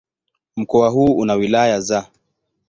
Mkoa 0.57 0.89
huu 0.89 1.17
una 1.17 1.33
wilaya 1.33 1.79
za 1.81 2.09